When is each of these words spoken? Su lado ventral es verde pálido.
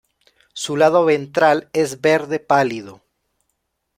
Su 0.53 0.77
lado 0.77 1.05
ventral 1.05 1.69
es 1.73 2.01
verde 2.01 2.39
pálido. 2.39 3.01